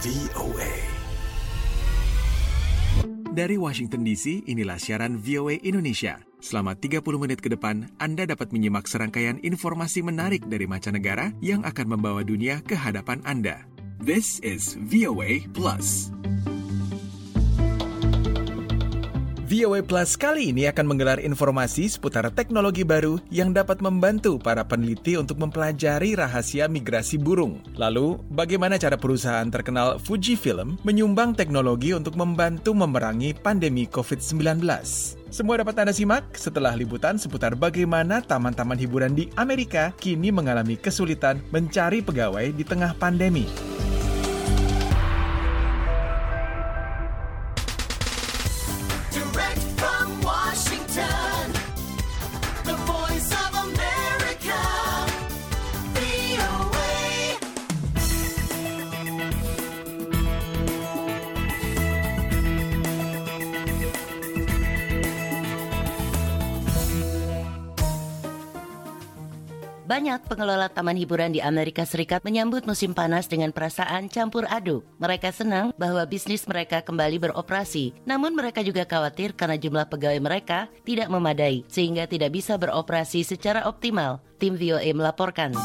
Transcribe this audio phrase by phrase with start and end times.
[0.00, 0.72] VOA.
[3.36, 6.24] Dari Washington DC, inilah siaran VOA Indonesia.
[6.40, 12.00] Selama 30 menit ke depan, Anda dapat menyimak serangkaian informasi menarik dari mancanegara yang akan
[12.00, 13.68] membawa dunia ke hadapan Anda.
[14.00, 16.08] This is VOA Plus.
[19.50, 25.18] VOA Plus kali ini akan menggelar informasi seputar teknologi baru yang dapat membantu para peneliti
[25.18, 27.58] untuk mempelajari rahasia migrasi burung.
[27.74, 34.62] Lalu, bagaimana cara perusahaan terkenal Fujifilm menyumbang teknologi untuk membantu memerangi pandemi COVID-19?
[35.34, 41.42] Semua dapat Anda simak setelah liputan seputar bagaimana taman-taman hiburan di Amerika kini mengalami kesulitan
[41.50, 43.50] mencari pegawai di tengah pandemi.
[69.90, 74.86] Banyak pengelola taman hiburan di Amerika Serikat menyambut musim panas dengan perasaan campur aduk.
[75.02, 80.70] Mereka senang bahwa bisnis mereka kembali beroperasi, namun mereka juga khawatir karena jumlah pegawai mereka
[80.86, 84.22] tidak memadai sehingga tidak bisa beroperasi secara optimal.
[84.38, 85.58] Tim VOA melaporkan.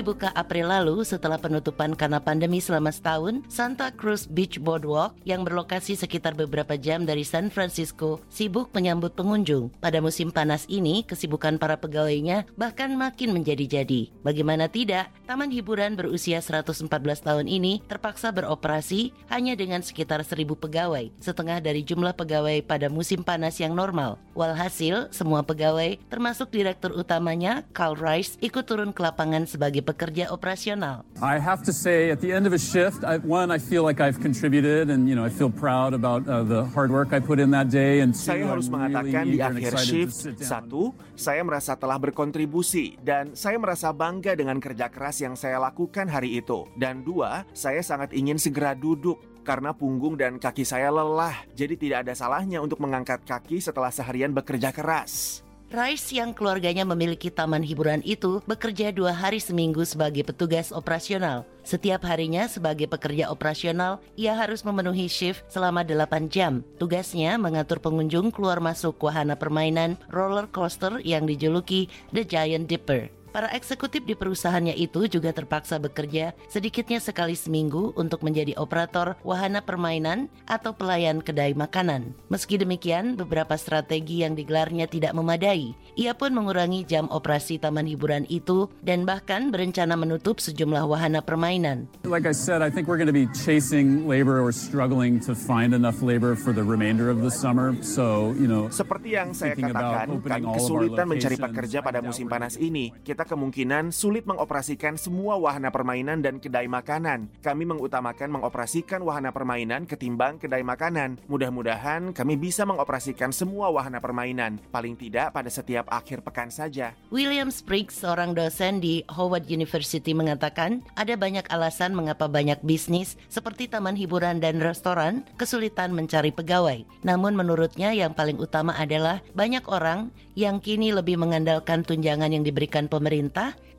[0.00, 5.92] Dibuka April lalu setelah penutupan karena pandemi selama setahun, Santa Cruz Beach Boardwalk yang berlokasi
[5.92, 9.68] sekitar beberapa jam dari San Francisco sibuk menyambut pengunjung.
[9.76, 14.08] Pada musim panas ini, kesibukan para pegawainya bahkan makin menjadi-jadi.
[14.24, 16.88] Bagaimana tidak, taman hiburan berusia 114
[17.20, 23.20] tahun ini terpaksa beroperasi hanya dengan sekitar 1000 pegawai, setengah dari jumlah pegawai pada musim
[23.20, 24.16] panas yang normal.
[24.32, 31.02] Walhasil, semua pegawai, termasuk direktur utamanya, Carl Rice, ikut turun ke lapangan sebagai pekerja operasional.
[31.18, 33.98] I have to say, at the end of a shift, I, one, I feel like
[33.98, 37.42] I've contributed, and you know, I feel proud about uh, the hard work I put
[37.42, 38.00] in that day.
[38.00, 43.02] And two, Saya harus I'm really mengatakan di akhir shift, satu, saya merasa telah berkontribusi
[43.02, 46.70] dan saya merasa bangga dengan kerja keras yang saya lakukan hari itu.
[46.78, 51.34] Dan dua, saya sangat ingin segera duduk karena punggung dan kaki saya lelah.
[51.58, 55.42] Jadi tidak ada salahnya untuk mengangkat kaki setelah seharian bekerja keras.
[55.70, 61.46] Rice yang keluarganya memiliki taman hiburan itu bekerja dua hari seminggu sebagai petugas operasional.
[61.62, 66.66] Setiap harinya sebagai pekerja operasional, ia harus memenuhi shift selama 8 jam.
[66.82, 73.19] Tugasnya mengatur pengunjung keluar masuk wahana permainan roller coaster yang dijuluki The Giant Dipper.
[73.30, 79.62] Para eksekutif di perusahaannya itu juga terpaksa bekerja sedikitnya sekali seminggu untuk menjadi operator wahana
[79.62, 82.10] permainan atau pelayan kedai makanan.
[82.26, 85.78] Meski demikian, beberapa strategi yang digelarnya tidak memadai.
[85.94, 91.86] Ia pun mengurangi jam operasi taman hiburan itu dan bahkan berencana menutup sejumlah wahana permainan.
[92.02, 95.70] Like I said, I think we're going to be chasing labor or struggling to find
[95.70, 97.78] enough labor for the remainder of the summer.
[97.78, 102.90] So, you know, Seperti yang saya katakan, kami kesulitan mencari pekerja pada musim panas ini.
[103.06, 107.28] Kita kemungkinan sulit mengoperasikan semua wahana permainan dan kedai makanan.
[107.40, 111.20] Kami mengutamakan mengoperasikan wahana permainan ketimbang kedai makanan.
[111.26, 116.96] Mudah-mudahan kami bisa mengoperasikan semua wahana permainan, paling tidak pada setiap akhir pekan saja.
[117.10, 123.66] William Spriggs, seorang dosen di Howard University mengatakan ada banyak alasan mengapa banyak bisnis seperti
[123.66, 126.86] taman hiburan dan restoran kesulitan mencari pegawai.
[127.02, 132.86] Namun menurutnya yang paling utama adalah banyak orang yang kini lebih mengandalkan tunjangan yang diberikan
[132.86, 133.09] pemerintah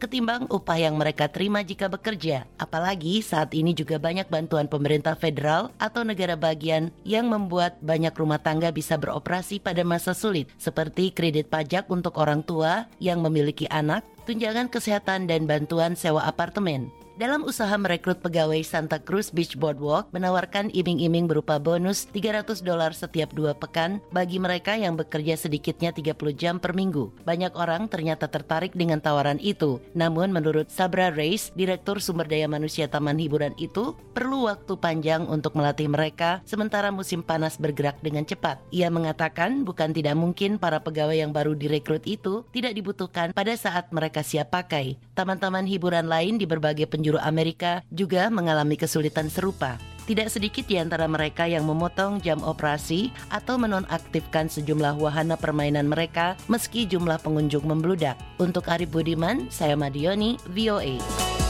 [0.02, 2.50] ketimbang upah yang mereka terima jika bekerja.
[2.58, 8.42] Apalagi saat ini juga banyak bantuan pemerintah federal atau negara bagian yang membuat banyak rumah
[8.42, 14.02] tangga bisa beroperasi pada masa sulit, seperti kredit pajak untuk orang tua yang memiliki anak,
[14.26, 17.01] tunjangan kesehatan dan bantuan sewa apartemen.
[17.22, 23.30] Dalam usaha merekrut pegawai Santa Cruz Beach Boardwalk menawarkan iming-iming berupa bonus 300 dolar setiap
[23.38, 27.14] dua pekan bagi mereka yang bekerja sedikitnya 30 jam per minggu.
[27.22, 29.78] Banyak orang ternyata tertarik dengan tawaran itu.
[29.94, 35.54] Namun menurut Sabra Reis, Direktur Sumber Daya Manusia Taman Hiburan itu, perlu waktu panjang untuk
[35.54, 38.58] melatih mereka sementara musim panas bergerak dengan cepat.
[38.74, 43.94] Ia mengatakan bukan tidak mungkin para pegawai yang baru direkrut itu tidak dibutuhkan pada saat
[43.94, 44.98] mereka siap pakai.
[45.14, 49.76] Taman-taman hiburan lain di berbagai penjuru Amerika juga mengalami kesulitan serupa.
[50.06, 56.40] Tidak sedikit di antara mereka yang memotong jam operasi atau menonaktifkan sejumlah wahana permainan mereka
[56.52, 58.18] meski jumlah pengunjung membludak.
[58.42, 61.41] Untuk Arif Budiman, saya Madioni, VOA.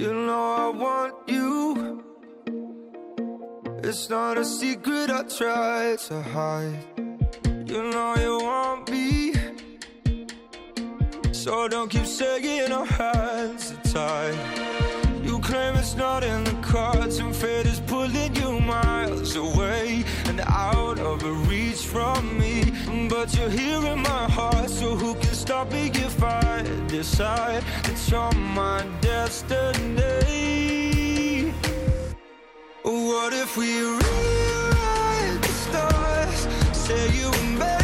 [0.00, 2.02] You know I want you.
[3.84, 6.84] It's not a secret I try to hide.
[7.66, 9.34] You know you want me.
[11.32, 14.38] So don't keep saying our hands are tied.
[15.22, 20.40] You claim it's not in the cards, and fate is pulling you miles away and
[20.42, 22.72] out of reach from me.
[23.08, 27.98] But you're here in my heart, so who can stop me if I decide that
[27.98, 30.30] you're my destiny?
[32.82, 36.40] What if we rewrite the stars?
[36.72, 37.79] Say you were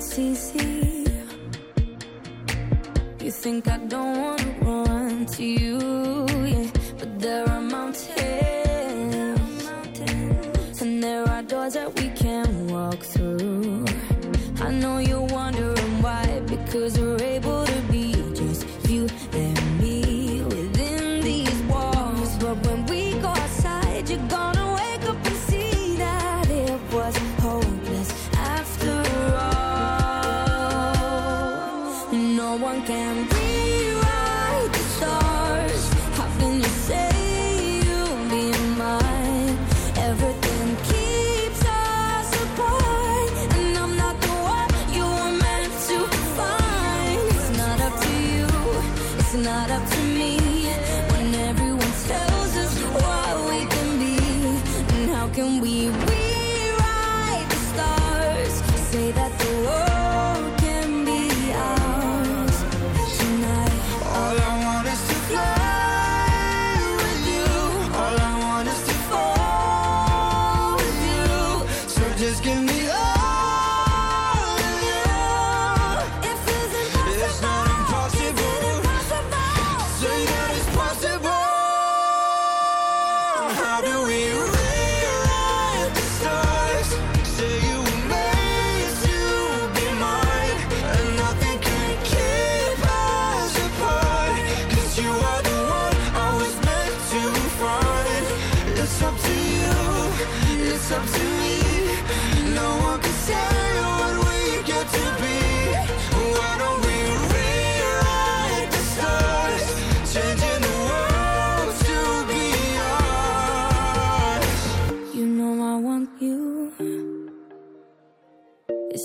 [0.00, 1.04] it's easy?
[3.20, 5.79] You think I don't wanna run to you?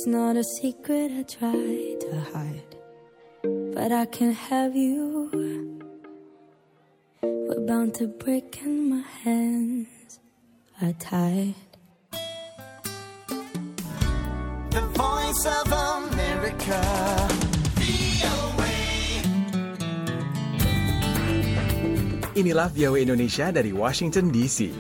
[0.06, 2.76] It's not a secret I try to hide,
[3.74, 5.32] but I can't have you.
[7.24, 10.20] We're bound to break and my hands.
[10.80, 11.65] Are tied.
[14.76, 16.76] The voice of America.
[22.36, 24.76] Inilah VOA Indonesia dari Washington DC.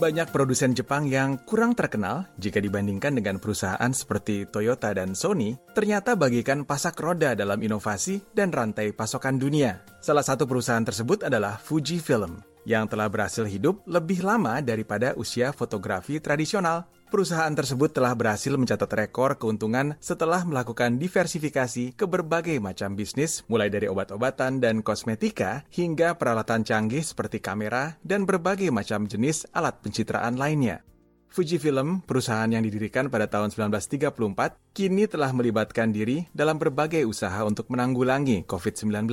[0.00, 6.16] Banyak produsen Jepang yang kurang terkenal jika dibandingkan dengan perusahaan seperti Toyota dan Sony, ternyata
[6.16, 9.84] bagikan pasak roda dalam inovasi dan rantai pasokan dunia.
[10.00, 16.16] Salah satu perusahaan tersebut adalah Fujifilm, yang telah berhasil hidup lebih lama daripada usia fotografi
[16.16, 16.88] tradisional.
[17.10, 23.66] Perusahaan tersebut telah berhasil mencatat rekor keuntungan setelah melakukan diversifikasi ke berbagai macam bisnis, mulai
[23.66, 30.38] dari obat-obatan dan kosmetika hingga peralatan canggih seperti kamera dan berbagai macam jenis alat pencitraan
[30.38, 30.86] lainnya.
[31.34, 37.74] Fujifilm, perusahaan yang didirikan pada tahun 1934, kini telah melibatkan diri dalam berbagai usaha untuk
[37.74, 39.10] menanggulangi COVID-19.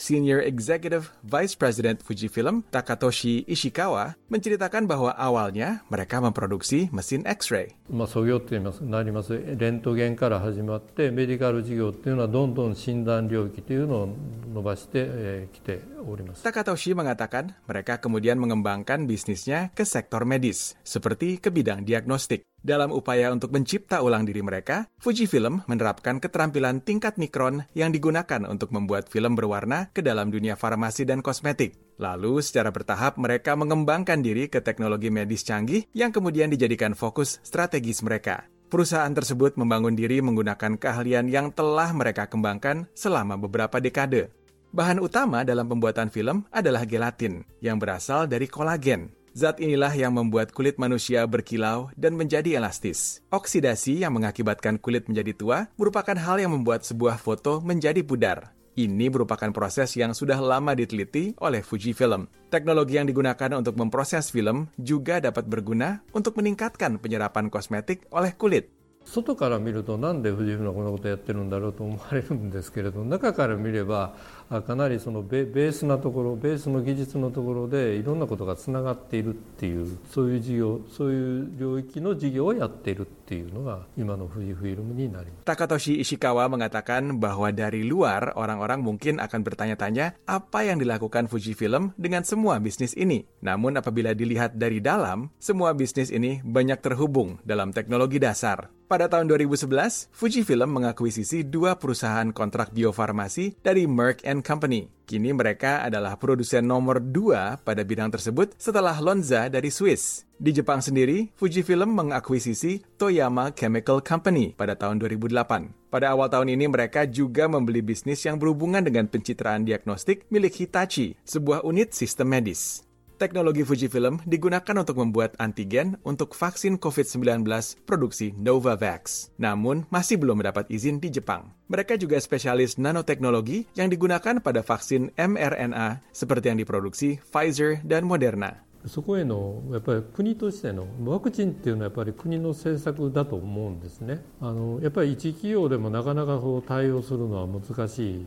[0.00, 7.72] Senior Executive Vice President Fujifilm, Takatoshi Ishikawa, menceritakan bahwa awalnya mereka memproduksi mesin X-ray.
[7.88, 14.08] まあ、創業って言いますなりますレントゲンから始まってメディカル事業っていうのはどんどん診断領域というのを
[14.52, 22.44] 伸ばしてき、えー来ております Takatoshi mengatakan mereka kemudian mengembangkan bisnisnya ke sektor medis, seperti ke bidang diagnostik.
[22.61, 28.69] Dalam upaya untuk mencipta ulang diri mereka, Fujifilm menerapkan keterampilan tingkat mikron yang digunakan untuk
[28.69, 31.73] membuat film berwarna ke dalam dunia farmasi dan kosmetik.
[31.97, 38.05] Lalu, secara bertahap mereka mengembangkan diri ke teknologi medis canggih yang kemudian dijadikan fokus strategis
[38.05, 38.45] mereka.
[38.69, 44.29] Perusahaan tersebut membangun diri menggunakan keahlian yang telah mereka kembangkan selama beberapa dekade.
[44.71, 49.11] Bahan utama dalam pembuatan film adalah gelatin yang berasal dari kolagen.
[49.36, 53.20] Zat inilah yang membuat kulit manusia berkilau dan menjadi elastis.
[53.28, 58.56] Oksidasi yang mengakibatkan kulit menjadi tua merupakan hal yang membuat sebuah foto menjadi pudar.
[58.76, 62.28] Ini merupakan proses yang sudah lama diteliti oleh Fujifilm.
[62.48, 68.72] Teknologi yang digunakan untuk memproses film juga dapat berguna untuk meningkatkan penyerapan kosmetik oleh kulit.
[69.06, 85.50] 外から見るとなんで富士フイルムはこんなことやってるんだろうと思われるんですけれど中から見ればあ かなりそのベベースなところベースの技術のところでいろんなことがつながっているっていうそういう事業そういう領域の事業をやっているっていうのが今の富士フイルムになります。
[85.50, 92.22] Takatoshi Ishikawa mengatakan bahwa dari luar orang-orang mungkin akan bertanya-tanya apa yang dilakukan Fujifilm dengan
[92.22, 93.26] semua bisnis ini.
[93.42, 98.70] Namun apabila dilihat dari dalam, semua bisnis ini banyak terhubung dalam teknologi dasar.
[98.86, 104.91] Pada tahun 2011, Fujifilm mengakuisisi dua perusahaan kontrak biofarmasi dari Merck and Company.
[105.07, 110.27] Kini mereka adalah produsen nomor dua pada bidang tersebut setelah Lonza dari Swiss.
[110.41, 115.93] Di Jepang sendiri, Fujifilm mengakuisisi Toyama Chemical Company pada tahun 2008.
[115.93, 121.15] Pada awal tahun ini mereka juga membeli bisnis yang berhubungan dengan pencitraan diagnostik milik Hitachi,
[121.23, 122.90] sebuah unit sistem medis.
[123.20, 127.48] Teknologi Fujifilm digunakan untuk membuat antigen untuk vaksin COVID-19
[127.88, 129.32] produksi Novavax.
[129.40, 131.48] Namun, masih belum mendapat izin di Jepang.
[131.72, 138.66] Mereka juga spesialis nanoteknologi yang digunakan pada vaksin mRNA seperti yang diproduksi Pfizer dan Moderna.
[138.86, 144.22] そこへのやっぱり国としてのワクチンっていうのはやっぱり国の政策だと思うんですね。
[144.40, 148.26] あのやっぱり一企業でもなかなかそう対応するのは難しい。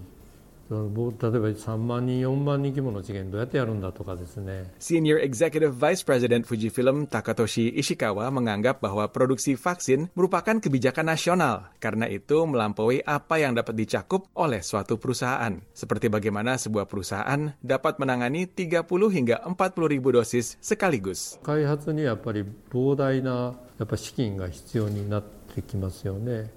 [0.71, 4.73] 例えば3万人、4万人規模の治験どうやってやるんだとかですね。
[4.81, 12.41] Senior Executive Vice President Fujifilm Takatoshi Ishikawa menganggap bahwa produksi vaksin merupakan kebijakan nasional, karena itu
[12.49, 15.61] melampaui apa yang dapat dicakup oleh suatu perusahaan.
[15.77, 21.37] Seperti bagaimana sebuah perusahaan dapat menangani 30 hingga 40 ribu dosis sekaligus.
[21.45, 26.51] 開発にはやっぱり膨大なやっぱ資金が必要になってきますよね。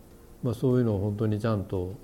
[0.43, 1.95] まあ、そういうのを本当にちゃんと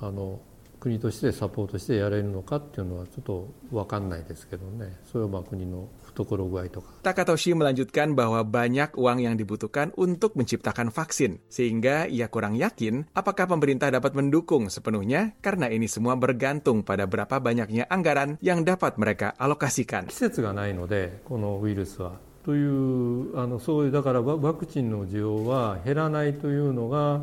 [0.00, 0.40] あの
[0.81, 4.95] 国としてサポートしてやれるのかっていうのはちょっと分かんないですけどね。
[5.11, 6.93] それはまあ国の懐具合とか。
[7.01, 13.49] Takatoshi melanjutkan bahwa banyak uang yang dibutuhkan untuk menciptakan vaksin, sehingga ia kurang yakin apakah
[13.49, 19.33] pemerintah dapat mendukung sepenuhnya karena ini semua bergantung pada berapa banyaknya anggaran yang dapat mereka
[19.41, 20.07] alokasikan.
[20.07, 22.21] 季節がないのでこのウイルスは。
[22.45, 27.19] というあのそういうだからワワクチンの需要は減らないというのが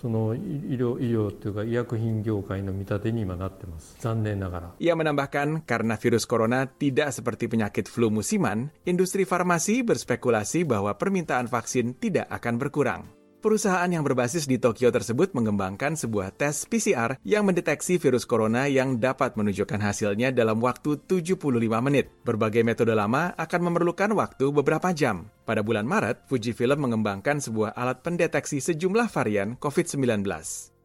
[0.00, 4.66] その医療医療というか医薬品業界の見立てに今なってます残念ながら。
[4.78, 11.48] Ia menambahkan, karena virus corona tidak seperti penyakit flu musiman, industri farmasi berspekulasi bahwa permintaan
[11.48, 13.02] vaksin tidak akan berkurang.
[13.41, 19.01] Perusahaan yang berbasis di Tokyo tersebut mengembangkan sebuah tes PCR yang mendeteksi virus corona yang
[19.01, 21.41] dapat menunjukkan hasilnya dalam waktu 75
[21.81, 22.13] menit.
[22.21, 25.25] Berbagai metode lama akan memerlukan waktu beberapa jam.
[25.41, 30.21] Pada bulan Maret, Fujifilm mengembangkan sebuah alat pendeteksi sejumlah varian COVID-19.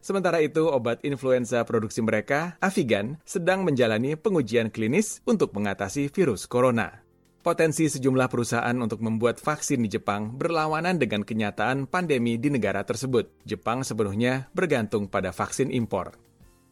[0.01, 7.06] Sementara itu, obat influenza produksi mereka, Avigan, sedang menjalani pengujian klinis untuk mengatasi virus corona.
[7.47, 13.39] Potensi sejumlah perusahaan untuk membuat vaksin di Jepang berlawanan dengan kenyataan pandemi di negara tersebut.
[13.47, 16.19] Jepang sepenuhnya bergantung pada vaksin impor.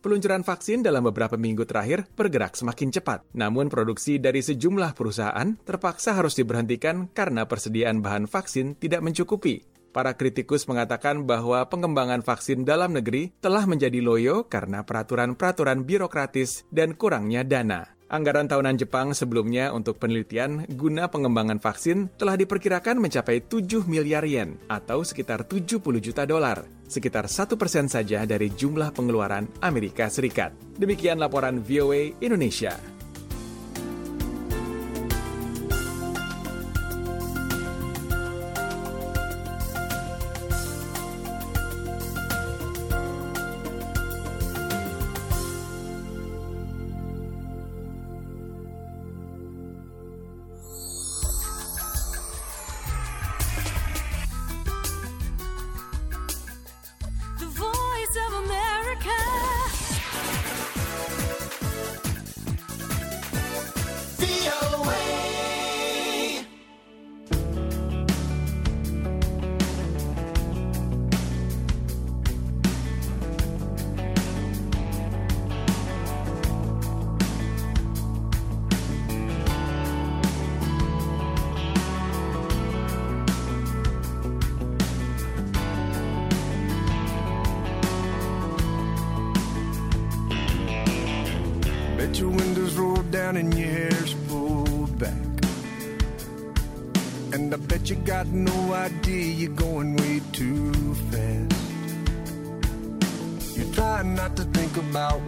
[0.04, 3.24] Peluncuran vaksin dalam beberapa minggu terakhir bergerak semakin cepat.
[3.32, 9.64] Namun produksi dari sejumlah perusahaan terpaksa harus diberhentikan karena persediaan bahan vaksin tidak mencukupi.
[9.96, 17.00] Para kritikus mengatakan bahwa pengembangan vaksin dalam negeri telah menjadi loyo karena peraturan-peraturan birokratis dan
[17.00, 17.95] kurangnya dana.
[18.06, 24.62] Anggaran tahunan Jepang sebelumnya untuk penelitian guna pengembangan vaksin telah diperkirakan mencapai 7 miliar yen
[24.70, 30.54] atau sekitar 70 juta dolar, sekitar satu persen saja dari jumlah pengeluaran Amerika Serikat.
[30.78, 32.95] Demikian laporan VOA Indonesia.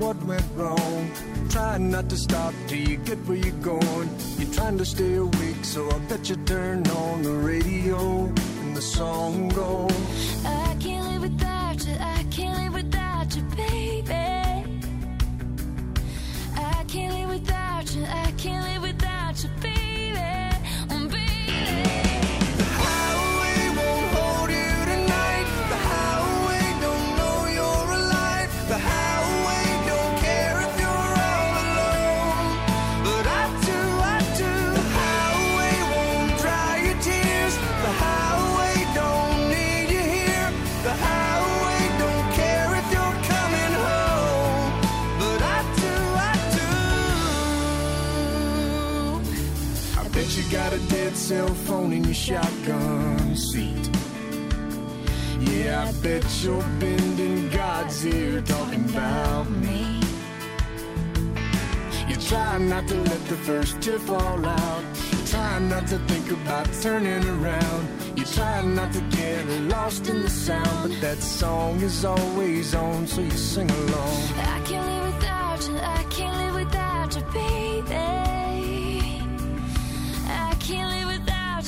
[0.08, 1.12] What went wrong.
[1.50, 4.10] Try not to stop till you get where you're going.
[4.38, 8.00] You're trying to stay awake, so I bet you turn on the radio
[8.62, 10.46] and the song goes.
[10.46, 11.96] I can't live without you.
[12.00, 14.14] I can't live without you, baby.
[16.56, 18.04] I can't live without you.
[18.06, 19.87] I can't live without you, baby.
[51.28, 53.90] Cell phone in your shotgun seat.
[55.42, 60.00] Yeah, I bet you're bending God's ear talking about me.
[62.08, 64.84] You try not to let the first tear fall out.
[65.12, 67.84] You try not to think about turning around.
[68.16, 73.06] You try not to get lost in the sound, but that song is always on,
[73.06, 74.18] so you sing along.
[74.56, 75.78] I can't live without you.
[75.78, 78.37] I can't live without you, baby.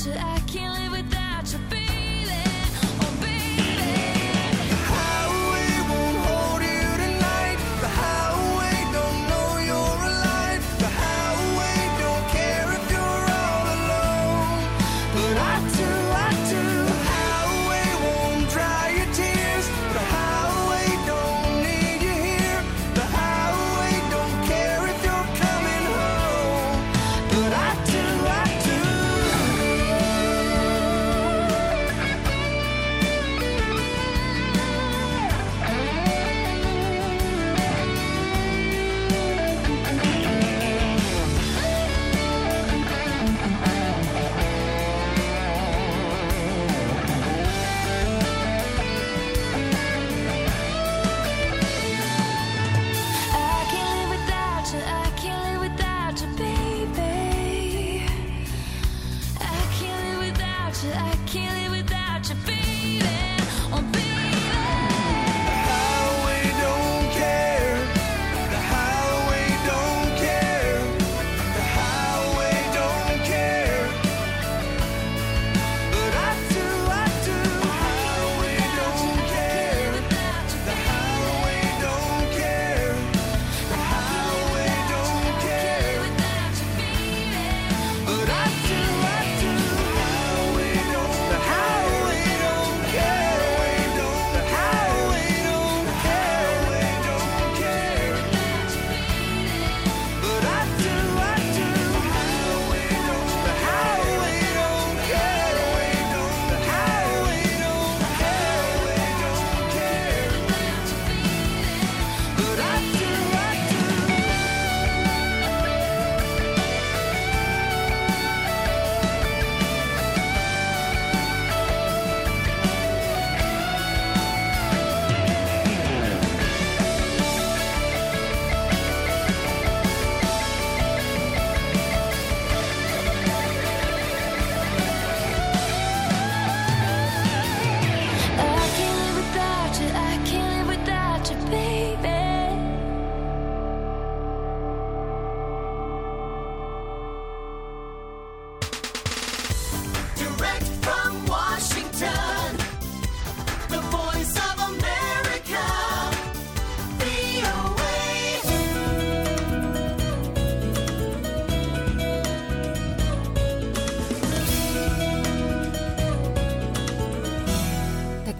[0.05, 0.13] You.
[0.13, 0.88] I can't live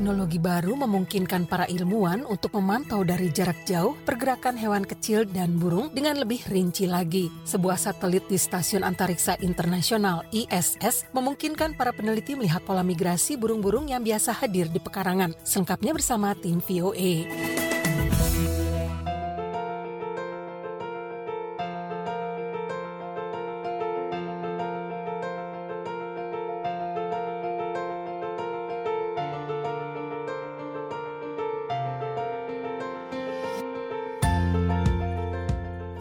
[0.10, 5.94] Teknologi baru memungkinkan para ilmuwan untuk memantau dari jarak jauh pergerakan hewan kecil dan burung
[5.94, 7.30] dengan lebih rinci lagi.
[7.46, 14.02] Sebuah satelit di Stasiun Antariksa Internasional ISS memungkinkan para peneliti melihat pola migrasi burung-burung yang
[14.02, 15.38] biasa hadir di pekarangan.
[15.46, 17.69] Selengkapnya bersama tim VOA.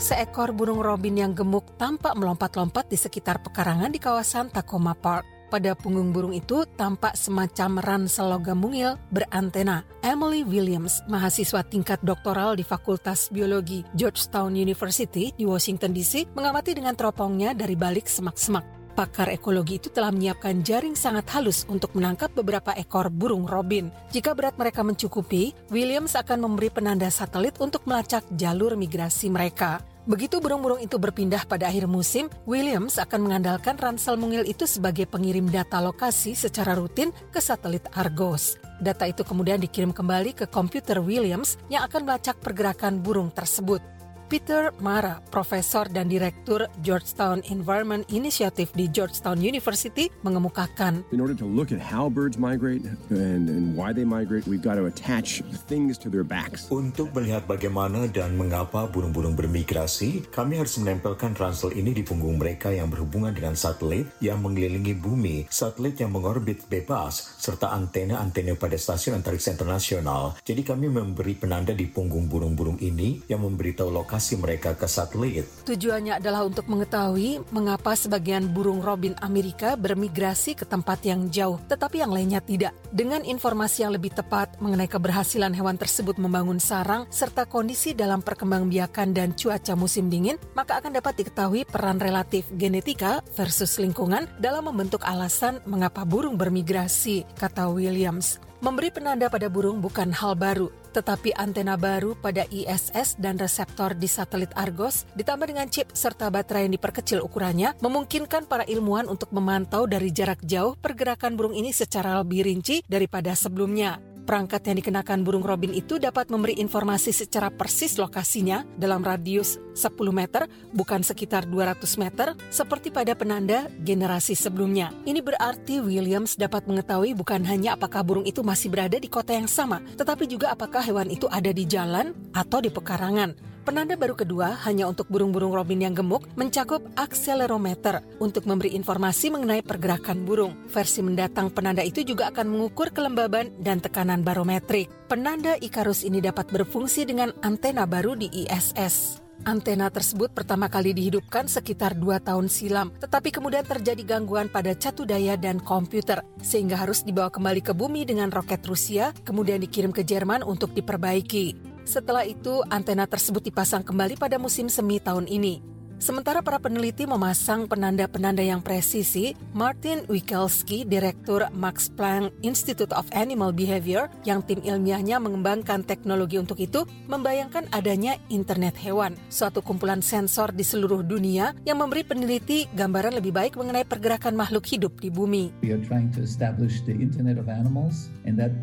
[0.09, 5.53] Seekor burung robin yang gemuk tampak melompat-lompat di sekitar pekarangan di kawasan Tacoma Park.
[5.53, 9.85] Pada punggung burung itu tampak semacam ransel logam mungil berantena.
[10.01, 16.97] Emily Williams, mahasiswa tingkat doktoral di Fakultas Biologi Georgetown University di Washington DC, mengamati dengan
[16.97, 18.65] teropongnya dari balik semak-semak.
[18.97, 23.93] Pakar ekologi itu telah menyiapkan jaring sangat halus untuk menangkap beberapa ekor burung robin.
[24.09, 29.85] Jika berat mereka mencukupi, Williams akan memberi penanda satelit untuk melacak jalur migrasi mereka.
[30.09, 35.45] Begitu burung-burung itu berpindah pada akhir musim, Williams akan mengandalkan ransel mungil itu sebagai pengirim
[35.53, 38.57] data lokasi secara rutin ke satelit Argos.
[38.81, 43.85] Data itu kemudian dikirim kembali ke komputer Williams yang akan melacak pergerakan burung tersebut.
[44.29, 51.49] Peter Mara, profesor dan direktur Georgetown Environment Initiative di Georgetown University, mengemukakan In order to
[51.49, 55.97] look at how birds migrate and, and why they migrate, we've got to attach things
[55.97, 56.69] to their backs.
[56.69, 62.69] Untuk melihat bagaimana dan mengapa burung-burung bermigrasi, kami harus menempelkan ransel ini di punggung mereka
[62.69, 69.25] yang berhubungan dengan satelit yang mengelilingi bumi, satelit yang mengorbit bebas, serta antena-antena pada stasiun
[69.25, 70.37] antariksa internasional.
[70.45, 75.47] Jadi kami memberi penanda di punggung burung-burung ini yang memberitahu lokasi mereka ke satelit.
[75.63, 82.03] Tujuannya adalah untuk mengetahui mengapa sebagian burung robin Amerika bermigrasi ke tempat yang jauh, tetapi
[82.03, 82.75] yang lainnya tidak.
[82.91, 89.15] Dengan informasi yang lebih tepat mengenai keberhasilan hewan tersebut membangun sarang serta kondisi dalam perkembangbiakan
[89.15, 95.05] dan cuaca musim dingin, maka akan dapat diketahui peran relatif genetika versus lingkungan dalam membentuk
[95.05, 98.48] alasan mengapa burung bermigrasi, kata Williams.
[98.59, 104.11] Memberi penanda pada burung bukan hal baru, tetapi antena baru pada ISS dan reseptor di
[104.11, 109.87] satelit Argos ditambah dengan chip serta baterai yang diperkecil ukurannya memungkinkan para ilmuwan untuk memantau
[109.87, 114.18] dari jarak jauh pergerakan burung ini secara lebih rinci daripada sebelumnya.
[114.29, 119.97] Perangkat yang dikenakan burung robin itu dapat memberi informasi secara persis lokasinya dalam radius 10
[120.13, 120.45] meter,
[120.77, 124.93] bukan sekitar 200 meter, seperti pada penanda generasi sebelumnya.
[125.09, 129.49] Ini berarti Williams dapat mengetahui bukan hanya apakah burung itu masih berada di kota yang
[129.49, 133.33] sama, tetapi juga apakah hewan itu ada di jalan atau di pekarangan.
[133.69, 139.61] Penanda baru kedua hanya untuk burung-burung robin yang gemuk mencakup akselerometer untuk memberi informasi mengenai
[139.61, 140.57] pergerakan burung.
[140.73, 144.89] Versi mendatang penanda itu juga akan mengukur kelembaban dan tekanan barometrik.
[145.13, 149.21] Penanda Icarus ini dapat berfungsi dengan antena baru di ISS.
[149.45, 155.05] Antena tersebut pertama kali dihidupkan sekitar dua tahun silam, tetapi kemudian terjadi gangguan pada catu
[155.05, 160.09] daya dan komputer, sehingga harus dibawa kembali ke bumi dengan roket Rusia, kemudian dikirim ke
[160.09, 161.78] Jerman untuk diperbaiki.
[161.89, 165.65] Setelah itu, antena tersebut dipasang kembali pada musim semi tahun ini.
[165.99, 173.51] Sementara para peneliti memasang penanda-penanda yang presisi, Martin Wikelski, Direktur Max Planck Institute of Animal
[173.51, 180.55] Behavior, yang tim ilmiahnya mengembangkan teknologi untuk itu, membayangkan adanya internet hewan, suatu kumpulan sensor
[180.55, 185.51] di seluruh dunia yang memberi peneliti gambaran lebih baik mengenai pergerakan makhluk hidup di bumi.
[185.67, 188.55] We are trying to establish the Internet of Animals, and that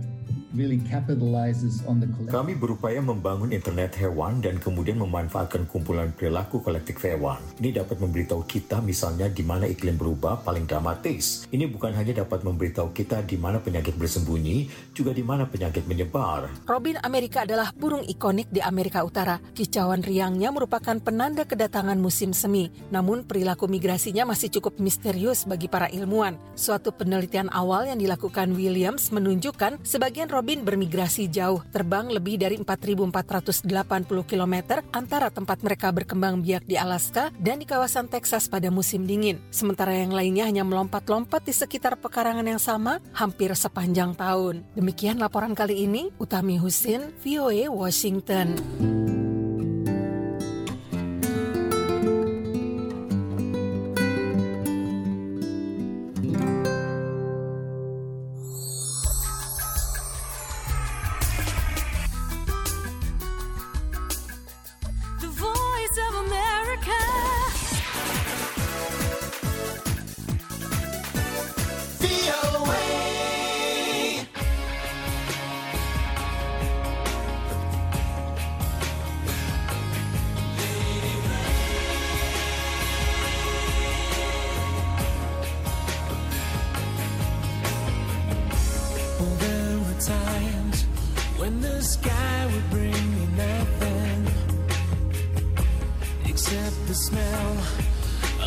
[0.55, 2.31] really capitalizes on the collective.
[2.31, 7.37] Kami berupaya membangun internet hewan dan kemudian memanfaatkan kumpulan perilaku kolektif hewan.
[7.59, 11.45] Ini dapat memberitahu kita misalnya di mana iklim berubah paling dramatis.
[11.51, 16.47] Ini bukan hanya dapat memberitahu kita di mana penyakit bersembunyi, juga di mana penyakit menyebar.
[16.65, 19.37] Robin Amerika adalah burung ikonik di Amerika Utara.
[19.53, 22.71] Kicauan riangnya merupakan penanda kedatangan musim semi.
[22.89, 26.39] Namun perilaku migrasinya masih cukup misterius bagi para ilmuwan.
[26.55, 33.65] Suatu penelitian awal yang dilakukan Williams menunjukkan sebagian robin bermigrasi jauh, terbang lebih dari 4.480
[34.29, 34.55] km
[34.93, 39.41] antara tempat mereka berkembang biak di Alaska dan di kawasan Texas pada musim dingin.
[39.49, 44.61] Sementara yang lainnya hanya melompat-lompat di sekitar pekarangan yang sama hampir sepanjang tahun.
[44.77, 49.24] Demikian laporan kali ini, Utami Husin, VOA Washington.
[91.85, 94.27] Sky would bring me nothing
[96.25, 97.57] except the smell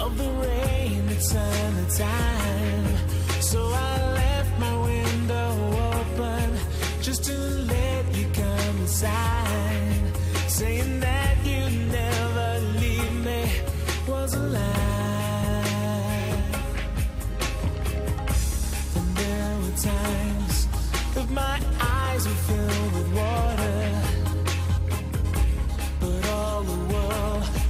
[0.02, 2.86] of the rain at summertime.
[3.40, 4.37] So I left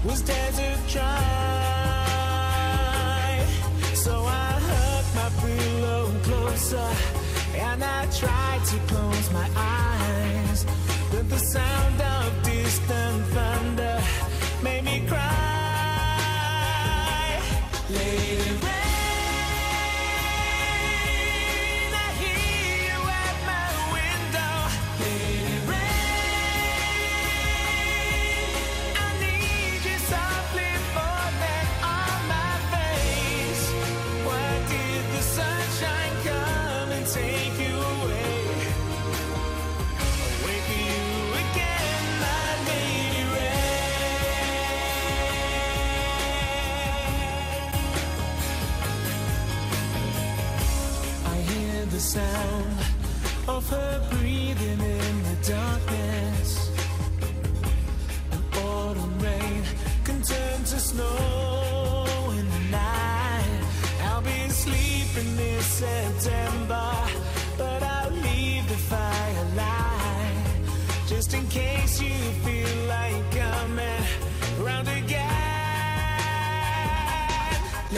[0.09, 1.05] was desert dry.
[3.95, 6.91] So I hugged my pillow closer
[7.55, 10.65] and I tried to close my eyes,
[11.11, 11.98] but the sound.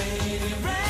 [0.01, 0.90] Lady rain.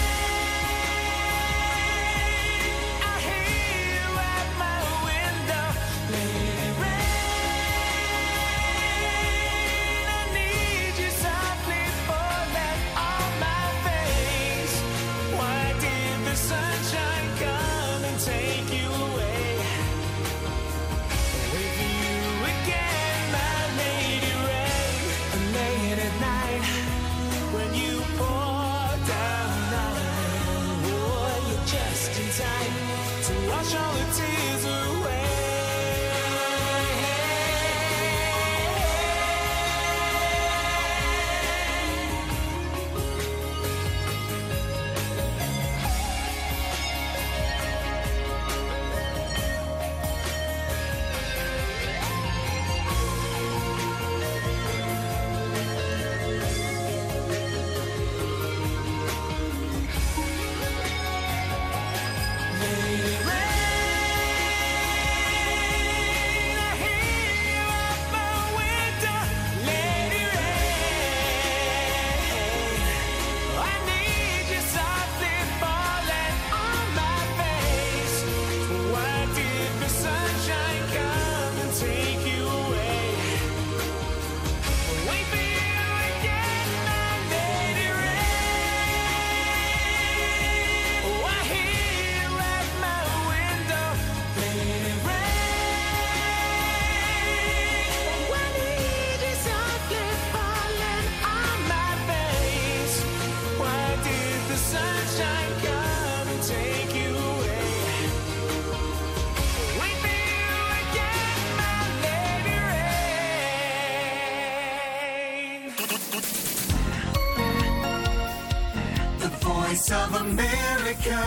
[120.31, 121.19] America.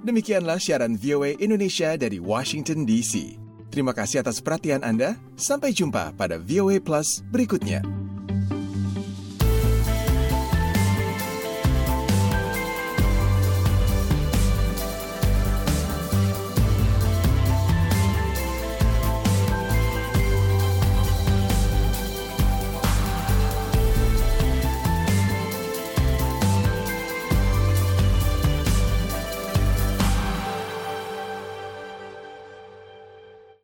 [0.00, 3.38] Demikianlah siaran VOA Indonesia dari Washington DC.
[3.70, 5.14] Terima kasih atas perhatian Anda.
[5.38, 8.09] Sampai jumpa pada VOA Plus berikutnya.